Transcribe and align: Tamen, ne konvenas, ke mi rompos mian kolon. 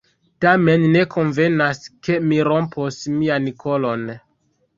Tamen, 0.43 0.85
ne 0.95 1.03
konvenas, 1.15 1.81
ke 2.07 2.17
mi 2.31 2.41
rompos 2.49 2.99
mian 3.21 3.53
kolon. 3.67 4.09